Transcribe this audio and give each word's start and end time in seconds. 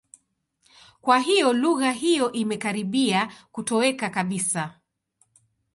Kwa 1.01 1.19
hiyo 1.19 1.53
lugha 1.53 1.91
hiyo 1.91 2.31
imekaribia 2.31 3.31
kutoweka 3.51 4.09
kabisa. 4.09 4.75